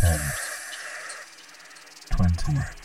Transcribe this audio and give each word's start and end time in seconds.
10, 0.00 0.20
20, 2.10 2.77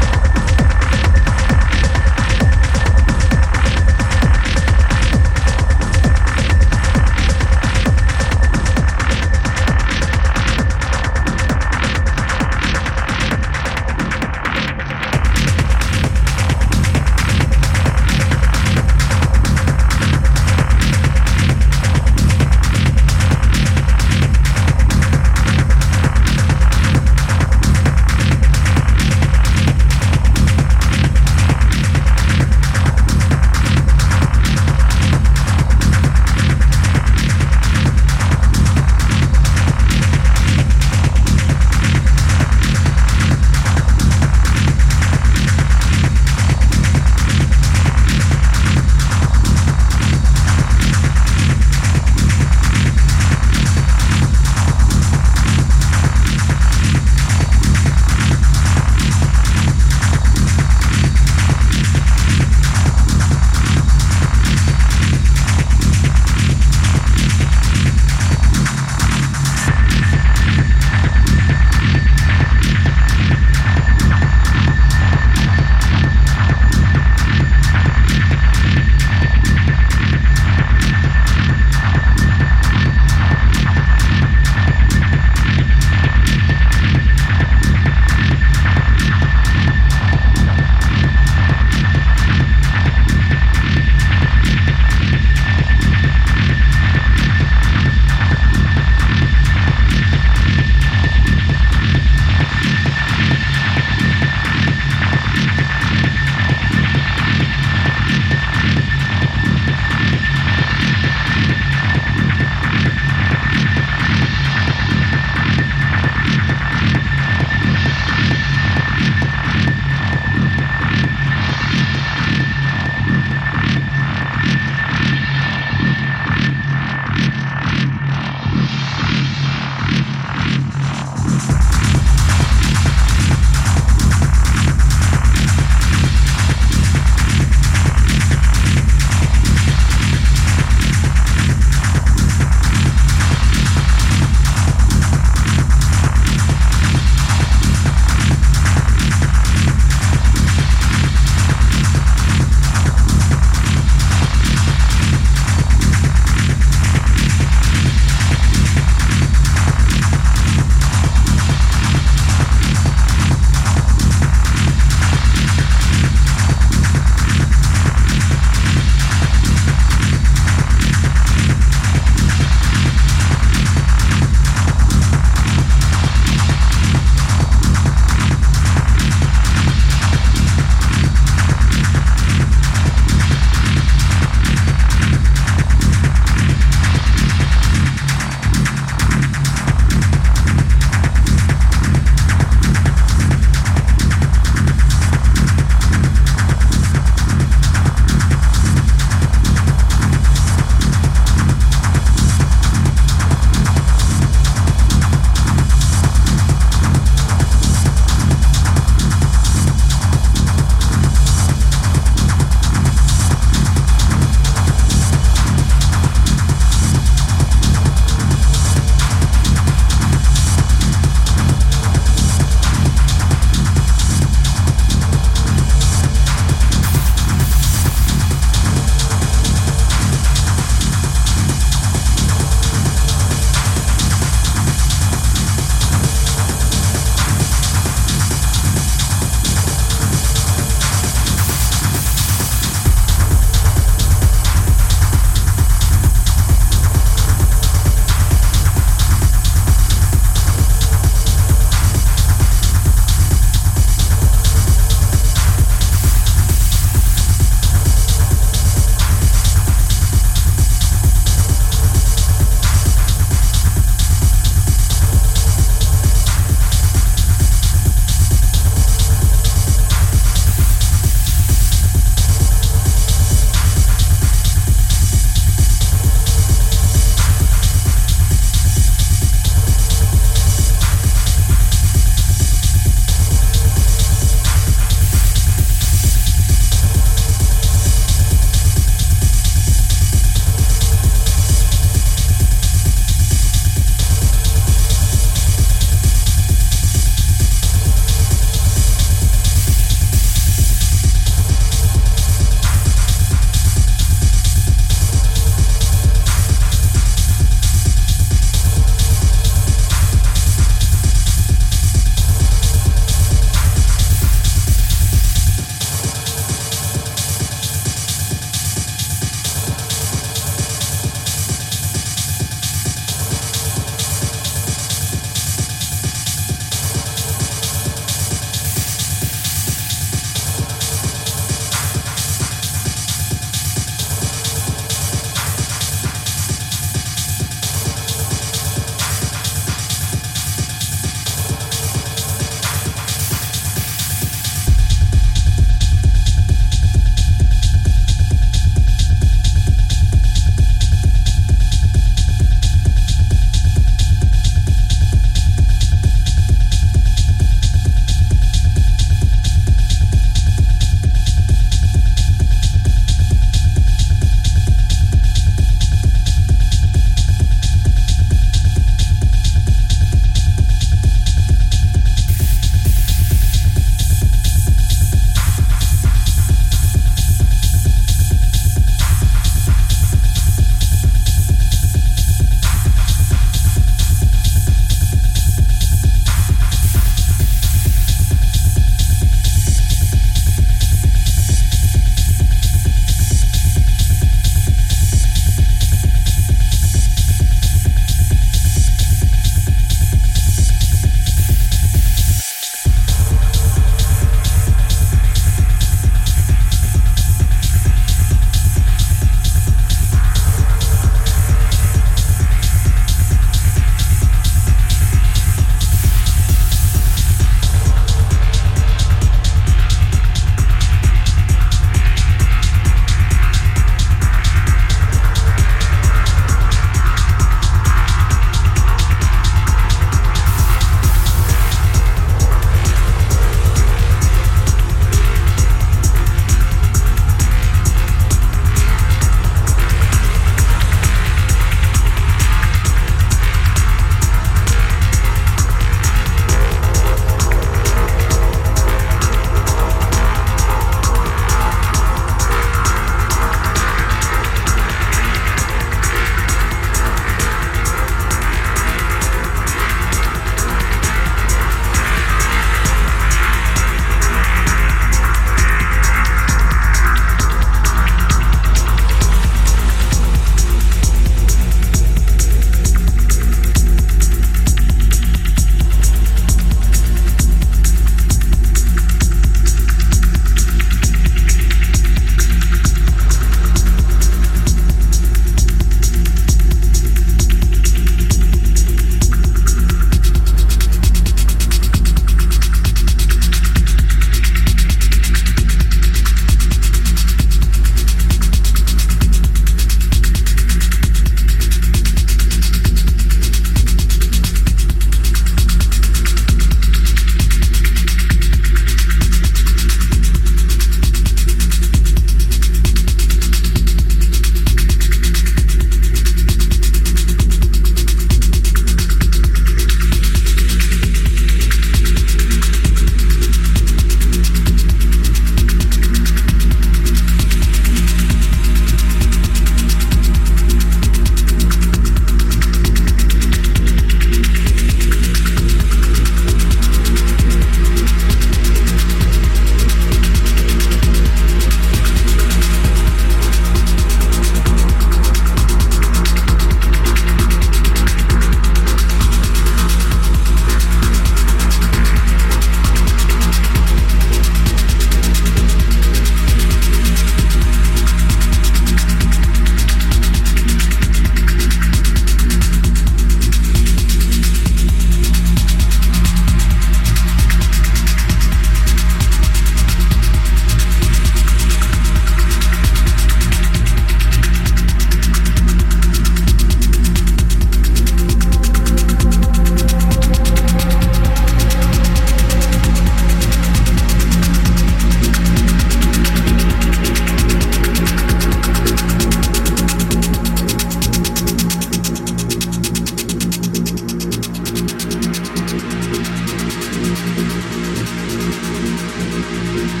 Thank 599.51 600.00